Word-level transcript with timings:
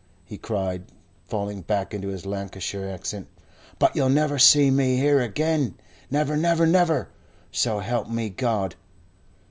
he 0.25 0.35
cried, 0.35 0.85
falling 1.25 1.61
back 1.61 1.93
into 1.93 2.07
his 2.07 2.25
Lancashire 2.25 2.89
accent. 2.89 3.27
"But 3.77 3.95
yo'll 3.95 4.09
never 4.09 4.39
see 4.39 4.71
me, 4.71 4.97
here 4.97 5.19
agen. 5.21 5.75
Never, 6.09 6.35
never, 6.35 6.65
never, 6.65 7.09
so 7.51 7.77
help 7.81 8.09
me 8.09 8.31
God!" 8.31 8.73